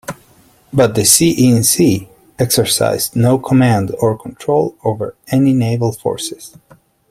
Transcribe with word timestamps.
But 0.73 0.95
the 0.95 1.01
CinC 1.01 2.07
exercised 2.39 3.15
no 3.15 3.37
command 3.37 3.93
or 3.99 4.17
control 4.17 4.75
over 4.83 5.13
any 5.27 5.53
naval 5.53 5.91
forces. 5.91 6.57